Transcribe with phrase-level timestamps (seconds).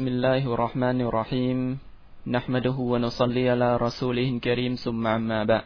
[0.00, 1.58] بسم الله الرحمن الرحيم
[2.36, 5.64] نحمده ونصلي على رسوله الكريم ثم ما بعد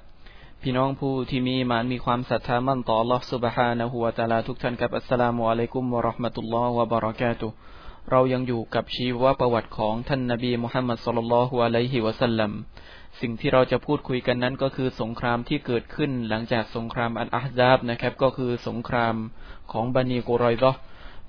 [0.63, 7.49] พี่น้องผู้ที่มีมานมีความศรัทธามั่นต่อ Allah سبحانه และ تعالى ทุกท่านครับอัสสลามุอะลัยกุมวะราะห์มะตุลลอฮ์วะบะเราะกาตุ
[8.11, 12.51] เรายังอยู่กับชีวประวัติของท่านนบีมุฮัมมัดสุลลัลลอฮุอะลัยฮิวะสัลลัม
[13.21, 19.15] สิ่งที่เราจะพูดคุยกันนั้นก็คือสงครามที่เกิดขึ้นหลังจากสงครามอัลอาฮซาบนะครับก็คือสงคราม
[19.73, 20.77] ของบันีกุรอยดะ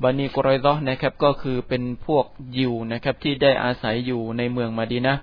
[0.03, 2.27] บันีกรอยดะนะครับก็คือเป็นพวก
[2.57, 5.15] ยิวนะครับที่ได้อาศัยอยู่ในเมืองมาดีนะ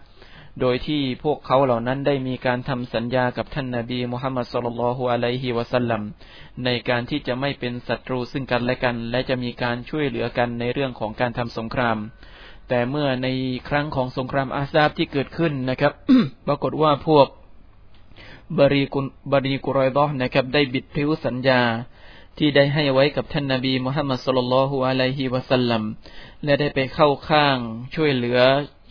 [0.62, 6.02] โดยที่พวกเขาเหล่านั้นได้มีการทำสัญญากับท่านนาบีมุฮัมมัดสุลลัลฮุอะลัยฮิวะสัลลัม
[6.66, 11.98] ในการที่จะไม่เป็นศัตรูซึ่งกันและกัน และจะมีการช่วยเหลือกันในเรื่องของการทำสงคราม
[12.70, 13.28] แต่เมื่อใน
[13.70, 15.94] ครั้งของสงครามอาซาบที่เกิดขึ้นนะครับ
[16.48, 17.28] ปรากฏว่าพวก
[18.60, 19.00] บรีกุ
[19.32, 21.62] บรีกุรอยดอนะครับได้บิดพริ้วสัญญา
[22.38, 25.84] ที่ได้ให้ไว้กับท่านนาบีมุฮัมมัดสุลลัลฮุอะลัยฮิวะสัลลัม
[26.44, 27.58] และได้ไปเข้าข้าง
[27.96, 28.40] ช่วยเหลือ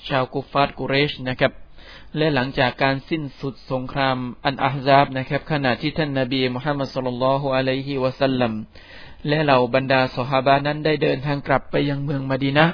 [0.08, 1.52] ชาวกุฟาร์กุเรชนะครับ
[2.16, 8.52] และหลังจากการสิ้นสุดสงครามอันอาฮซาบนะครับ ขณะที่ท่านนาบีมุฮัมมัดสุลลัลฮุอะลัยฮิวะสัลลัม
[9.28, 12.66] และเหล่าบรรดาสหาบานั้นได้เดินทางกลับไปยังเมืองมดีนะ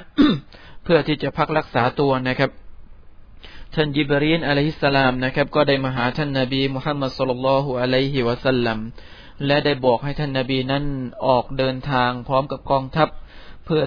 [0.83, 2.51] เพื่อที่จะพักรักษาตัวนะครับ
[3.75, 8.77] ท่านยิบรีนอะลัยฮิสสลามนะครับ ก็ได้มาหาท่านนาบีมุฮัมมัดสุลลัลฮุอะลัยฮิวะสัลลัม
[9.45, 10.83] และได้บอกให้ท่านนาบีนั้น
[11.27, 13.09] ออกเดินทางพร้อมกับกองทัพ
[13.65, 13.81] เพื่อ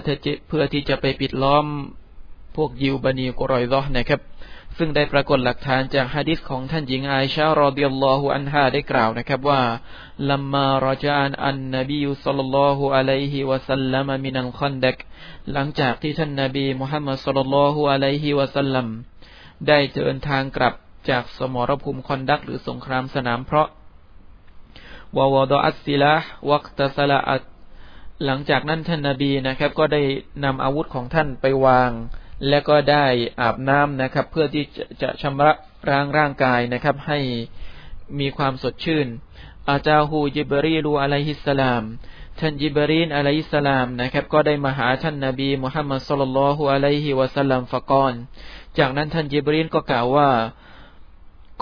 [0.47, 1.65] เพื่อที่จะไปปิดล้อม
[2.55, 4.21] พวกยิวบันีกรอยซอนะครับ
[4.77, 9.61] ซึ่งได้ปรากฏหลักฐานจากฮะดิษของท่านหญิงไอชารอเดิยัลลอฮุอันฮาได้กล่าวนะครับว่า
[10.31, 14.97] ลัมมารจานอันนบีสัลลัลลอฮุอะลัยฮิวะสัลลัมมินัลคันดัก
[15.53, 18.87] หลังจากที่ท่านนบีมุฮัมมัดสัลลัลลอฮุอะลัยฮิวะสัลลัม
[19.67, 20.73] ได้เดินทางกลับ
[21.09, 23.67] จากสมรภูมิคอนดักหรือสงครามสนามเพราะ
[25.17, 26.13] วาวดอัสซิละ
[26.49, 27.43] วักตสละอัต
[28.25, 30.01] หลังจากนั้นท่านนาบีนะครับ ก็ได้
[30.43, 31.91] นำอาวุธของท่านไปวาง
[32.49, 33.05] และก็ได้
[33.41, 35.51] อาบน้ำนะครับ เพื่อที่จะจะชำระ
[35.89, 37.19] ร่างร่างกายนะครับ ให้
[38.19, 39.07] มีความสดชื่น
[39.69, 41.83] อาจาฮูจิบรีลูอะลัยฮิสสลาม
[42.39, 48.13] ท่านจิบรีนอะลัยฮิสสลามนะครับ ก็ได้มาหาท่านนาบีมุฮัมมัดสุลลัลฮุอะลัยฮิวะสัลลัมฟะกอน
[48.77, 50.29] จากนั้นท่านจิบรีนก็กล่าวว่า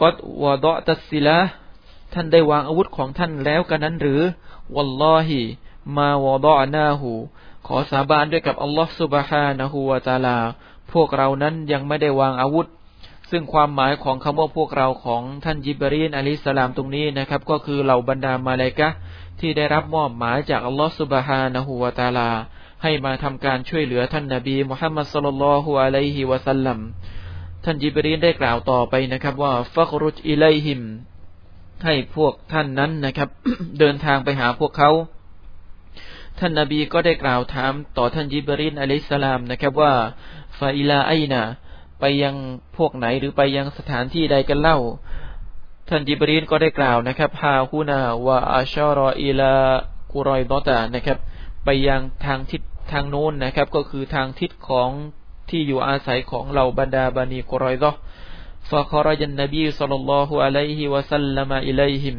[0.01, 1.39] กอดวะดอตัสซิละ
[2.13, 4.21] ท่านได้วางอาวุธของท่านแล้วกันนั้นหรือ
[4.75, 5.39] วัลลอฮิ
[5.97, 7.11] มาวอดอนาหู
[7.67, 10.37] ขอสาบานด้วยกับอัลลอฮฺสุบฮานะฮูวาตาลา
[10.93, 12.67] พวกเรานั้นยังไม่ได้วางอาวุธ
[13.31, 18.89] ซึ่งความหมายของคำว่าพวกเราของท่านยิบรีนอะลิสลามตรงนี้นะครับ ก็คือเหล่าบรรดามาเลกะ
[19.39, 22.29] ที่ได้รับมอบหมายจากอัลลอฮฺสุบฮานะฮูวาตาลา
[22.83, 26.79] ให้มาทำการช่วยเหลือท่านนาบีมุฮัมมัดสุลลัลฮุอะลัยฮิวะสัลลัม
[27.65, 30.81] ท่านยิบรีนได้กล่าวต่อไปนะครับว่าฟักรุจอิไลฮิม
[31.85, 33.29] ให้พวกท่านนั้นนะครับ
[33.79, 34.89] เดินทางไปหาพวกเขา
[36.39, 39.93] ท่านนาบีก็ได้กล่าวถามต่อท่านยิบรินอะลัยสลามนะครับว่า
[40.59, 41.43] ฟาอิลาไอนา
[41.99, 42.35] ไปยัง
[42.77, 44.77] พวกไหนหรือไปยังสถานที่ใดกันเล่า
[45.89, 49.53] ท่านยิบรินก็ได้กล่าวนะครับฮาฮูนาวะอาชารออิลา
[50.13, 51.17] กุรอยดอตานะครับ
[51.65, 52.61] ไปยังทางทิศ
[52.91, 54.89] ทางโน้นนะครับ ก็คือทางทิศของ
[55.49, 57.91] ที่อยู่อาศัยของเหล่าบรรดาบานีกุรอยดอ
[58.69, 62.17] ฟะคอรจันนบีสุลลัลลอฮุอะลัยฮิวะสัลลัมอิลัยฮิม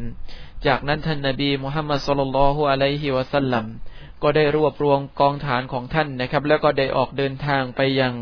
[0.67, 3.65] จากนั้นท่านนบีมุฮัมมัดสุลลัลลอฮุอะลัยฮิวะสัลลัม
[4.23, 8.13] ก็ได้รวบรวมกองฐานของท่านนะครับ แล้วก็ได้ออกเดินทางไปยัง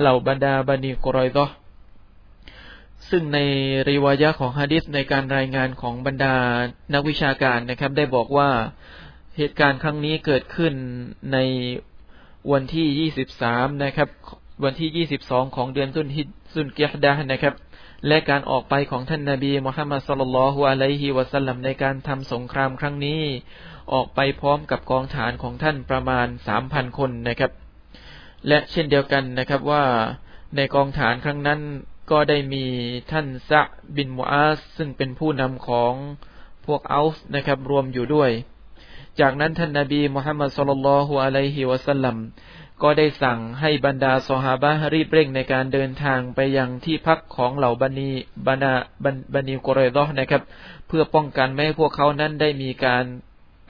[0.00, 1.46] เหล่าบรรดาบันีกรอยดอ
[3.10, 3.38] ซึ่งใน
[3.88, 6.34] ริวายะของฮะดิษในการรายงานของบรรดา
[6.94, 8.50] นักวิชาการนะครับ ได้บอกว่า
[9.36, 10.74] เหตุการณ์ครั้งนี้เกิดขึ้น
[11.32, 11.38] ใน
[12.52, 13.10] วันที่
[13.40, 14.08] 23 นะครับ
[14.64, 16.22] วันที่ 22 ของเดือนตุนฮิ
[16.54, 17.54] ซุนเกียดานะครับ
[18.08, 23.22] และการออกไปของท่านนาบีมุฮัมมัดสุลลัลฮุอะลัยฮิวะสัลลัมในการทำสงครามครั้งนี้
[23.92, 27.52] ออกไปพร้อมกับกองฐานของท่านประมาณสามพันคนนะครับ
[28.48, 29.84] และเช่นเดียวกันนะครับว่า
[30.56, 31.60] ในกองฐานครั้งนั้น
[32.10, 32.64] ก็ได้มี
[33.12, 33.62] ท่านซะ
[33.96, 35.92] บินมูอาสซึ่งเป็นผู้นำของ
[36.66, 38.30] พวกอัลส์นะครับรวมอยู่ด้วย
[39.20, 42.16] จากนั้นท่านนาบีมุฮัมมัดสุลลัลฮุอะลัยฮิวะสัลลัม
[42.82, 48.10] ก็ได้สั่งให้บรรดาสหาบะรีบเร่งในการเดินทางไปยังที่พักของเหล่าบันี
[48.48, 48.72] บรรดา
[49.34, 50.42] บันีกรอยดอนะครับ
[50.88, 53.04] เพื่อป้องกันไม่ให้พวกเขานั้นได้มีการ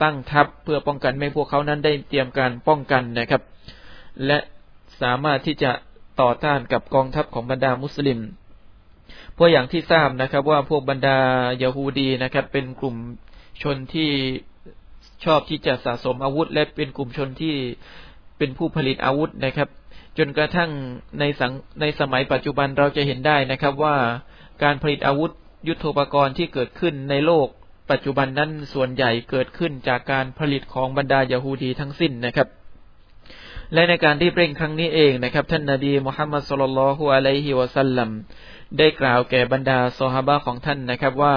[0.01, 3.41] ตั้งทัพ เพื่อป้องกันไม่ให้พวกเขานั้นได้เตรียมการป้องกันนะครับ
[4.25, 4.37] และ
[5.01, 5.71] สามารถที่จะ
[6.21, 8.19] ต่อต้านกับกองทัพของบรรดามุสลิม
[9.33, 11.17] เพราะอย่างที่ทราบนะครับว่าพวกบรรดา
[11.61, 12.95] ยาฮูดีนะครับ เป็นกลุ่ม
[13.61, 14.11] ชนที่
[15.25, 17.55] ชอบที่จะสะสมอาวุธ และเป็นกลุ่มชนที่
[18.43, 19.69] เป็นผู้ผลิตอาวุธนะครับ
[20.17, 20.69] จนกระทั่ง
[21.19, 21.51] ในสัง
[21.81, 23.95] ในสมัยปัจจุบันเราจะเห็นได้นะครับว่า
[24.63, 25.31] การผลิตอาวุธ
[25.67, 27.47] ยุทโธปกรณ์ที่เกิดขึ้นในโลก
[27.91, 32.47] ปัจจุบันนั้นส่วนใหญ่เกิดขึ้นจากการผลิตของบรรดายาฮูดีทั้งสิ้นนะครับ
[33.73, 38.09] และในการรีบเร่งครั้งนี้เองนะครับ ท่านนาบีมุฮัมมัดสุลลัลฮุอะลัยฮิวะสัลลัม
[38.77, 41.35] ได้กล่าวแก่บรรดาซอฮาบะของท่านนะครับว่า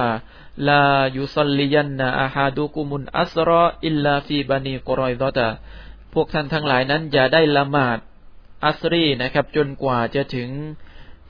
[0.68, 0.84] ลา
[1.16, 5.48] ยุสลิยันนาอาฮาดุกุมุนอัสรออิลลาฟีบานีกรอยดอตา
[6.14, 7.98] พวกท่านทั้งหลายนั้นอย่าได้ละหมาด
[8.64, 10.48] อัสรีนะครับ จนกว่าจะถึง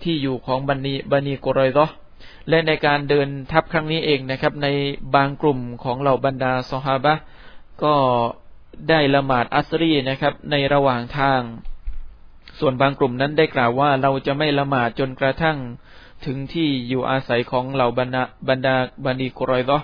[0.03, 1.87] ที่อยู่ของบันีบันีกรอยดอ
[2.49, 4.69] และในการเดินทัพครั้งนี้เองนะครับ ใน
[5.15, 7.15] บางกลุ่มของเหล่าบรรดาซอฮาบะ
[7.83, 7.95] ก็
[8.89, 11.41] ได้ละหมาดอัสรีนะครับ ในระหว่างทาง
[12.59, 15.57] ส่วนบางกลุ่มนั้นได้กล่าวว่าเราจะไม่ละหมาดจนกระทั่ง
[16.27, 18.75] ถึงที่อยู่อาศัยของเหล่าบรรดาบรรดา
[19.05, 19.79] บันีกรอยดอ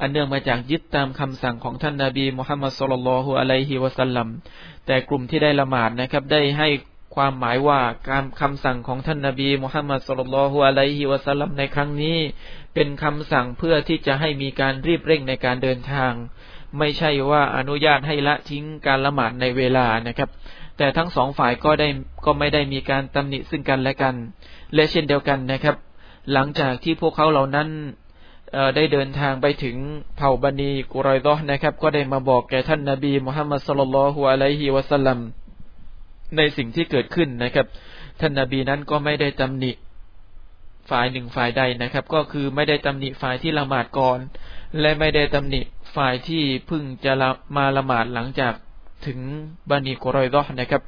[0.00, 4.28] อันเนื่องมาจากยึดตามคำสั่งของท่านนาบีมุฮัมมัดสุลลัลฮุอะลัยฮิวะสัลลัม
[4.86, 6.68] แต่กลุ่มที่ได้ละหมาดนะครับ ได้ให้
[7.16, 7.80] ความหมายว่า
[8.10, 12.18] การคำสั่งของท่านนาบีมุฮัมมัดสุลลัลฮุอะลัยฮิวะสัลลัมในครั้งนี้
[12.74, 16.12] เป็นคำสั่งเพื่อที่จะให้มีการรีบเร่งในการเดินทาง
[16.78, 20.30] ไม่ใช่ว่าอนุญาตให้ละทิ้งการละหมาดในเวลานะครับ
[20.78, 21.88] แต่ทั้งสองฝ่ายก็ได้
[22.24, 24.14] ก็ไม่ได้มีการตำหนิซึ่งกันและกัน
[24.74, 25.76] และเช่นเดียวกันนะครับ
[26.32, 27.68] หลังจากที่พวกเขาเหล่านั้น
[28.76, 29.76] ได้เดินทางไปถึง
[30.16, 35.18] เผ่าบันีกุรอยดอนะครับ ก็ได้มาบอกแก่ท่านนาบีมุฮัมมัดสุลลัลฮุอะลัยฮิวะสัลลัม
[36.36, 37.66] ในสิ่งที่เกิดขึ้นนะครับ
[38.20, 39.72] ท่านนาบีนั้นก็ไม่ได้ตำหนิ
[40.90, 44.18] ฝ่ายหนึ่งฝ่ายใดนะครับ ก็คือไม่ได้ตำหนิฝ่ายที่ละหมาดก่อน
[44.80, 45.60] และไม่ได้ตำหนิ
[45.96, 47.12] ฝ่ายที่เพิ่งจะ
[47.56, 48.54] มาละหมาดหลังจาก
[49.06, 49.18] ถึง
[49.70, 50.82] บันีกุรอยดอนะครับ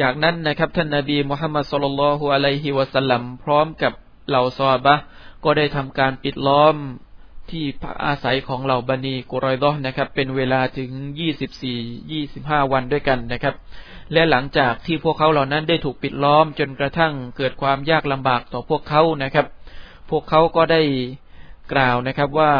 [0.00, 3.92] จากนั้นนะครับ ท่านนาบีมุฮัมมัดสุลลัลฮุอะลัยฮิวะสัลลัมพร้อมกับ
[4.28, 4.94] เหล่าซอบะ
[5.44, 6.76] ก็ได้ทำการปิดล้อม
[7.50, 10.90] ที่พักอาศัยของเหล่าบันีกุรอยดอนะครับ เป็นเวลาถึง
[11.20, 11.78] ยี่สิบสี่
[12.12, 13.54] ยี่สิบห้าวันด้วยกันนะครับ
[14.12, 19.46] และหลังจากที่พวกเขาเหล่านั้นได้ถูกปิดล้อมจนกระทั่งเกิดความยากลำบากต่อพวกเขานะครับ
[20.10, 20.82] พวกเขาก็ได้
[21.72, 22.52] กล่าวนะครับว่า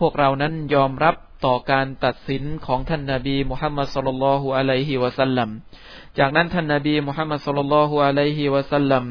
[0.00, 1.14] พวกเรานั้นยอมรับ
[1.46, 5.48] ต่อการตัดสินของท่านนาบีมุฮัมมัดสุลลัลฮุอะลัยฮิวะสัลลัม
[6.18, 9.04] จากนั้นท่านนาบีมุฮัมมัดสุลลัลฮุอะลัยฮิวะสัลลัม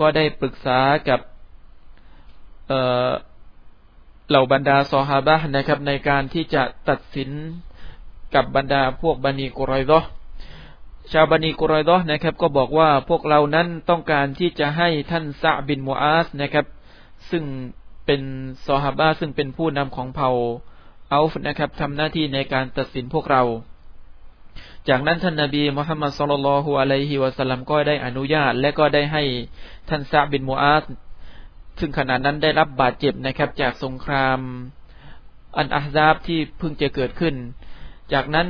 [0.00, 1.20] ก็ได้ปรึกษากับ
[2.68, 7.30] เหล่าบรรดาซอฮาบะนะครับ ในการที่จะตัดสิน
[8.34, 10.00] กับบรรดาพวกบันีกุรอยดอ
[11.12, 16.66] ชาวบันีกุรอยดอนะครับ ก็บอกว่าพวกเรานั้นต้องการที่จะให้ท่านซาบินมูอาสนะครับ
[17.30, 17.44] ซึ่ง
[18.06, 18.22] เป็น
[18.66, 20.30] ซอฮาบะซึ่งเป็นผู้นำของเผ่า
[21.12, 23.42] อัลฟนะครับทำหน้าที่ในการตัดสินพวกเรา
[24.88, 29.22] จากนั้นท่านนาบีมุฮัมมัดสุลลัลฮุอะลัยฮิวะสัลลัมก็ได้อนุญาต และก็ได้ให้
[29.88, 30.84] ท่านซาบินมูอาส
[31.78, 34.38] ซึ่งขณะนั้นได้รับบาดเจ็บนะครับ จากสงคราม
[35.56, 37.34] อันอาซาบที่เพิ่งจะเกิดขึ้น
[38.12, 38.48] จากนั้น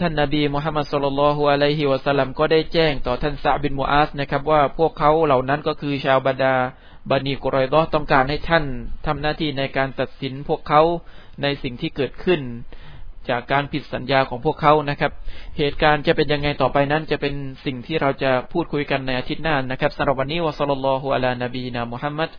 [0.00, 6.54] ท่านนาบีมุฮัมมัดสุลลัลฮุอะลัยฮิวะสัลลัมก็ได้แจ้งต่อท่านซาบินมูอาสนะครับ ว่าพวกเขาเหล่านั้นก็คือชาวบรรดา
[7.10, 8.64] บันีกรอยดอต้องการให้ท่าน
[9.06, 10.82] ทำหน้าที่ในการตัดสินพวกเขา
[11.42, 12.40] ในสิ่งที่เกิดขึ้น
[13.30, 15.12] จากการผิดสัญญาของพวกเขานะครับ
[15.58, 17.34] เหตุการณ์จะเป็นยังไงต่อไปนั้น จะเป็น
[17.64, 22.30] สิ่งที่เราจะพูดคุยกันในอาทิตย์หน้านะครับสำหรับวันนี้วะสัลลัลลอฮุอะลานบีนามุฮัมมัด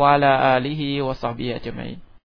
[0.00, 1.90] วะลาอาลีฮิวะซอบีอัจมัย